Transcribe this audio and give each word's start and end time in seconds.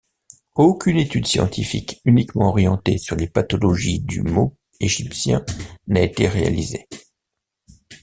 Aucune 0.55 0.97
étude 0.97 1.27
scientifique 1.27 2.01
uniquement 2.05 2.49
orientée 2.49 2.97
sur 2.97 3.15
les 3.15 3.29
pathologies 3.29 3.99
du 3.99 4.23
mau 4.23 4.57
égyptien 4.79 5.45
n'a 5.85 6.01
été 6.01 6.27
réalisée. 6.27 6.87